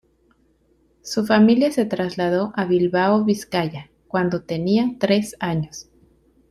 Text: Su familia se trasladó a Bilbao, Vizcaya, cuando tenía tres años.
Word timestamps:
Su 1.03 1.27
familia 1.27 1.71
se 1.71 1.85
trasladó 1.85 2.53
a 2.55 2.65
Bilbao, 2.65 3.23
Vizcaya, 3.23 3.91
cuando 4.07 4.41
tenía 4.41 4.95
tres 4.99 5.35
años. 5.39 5.89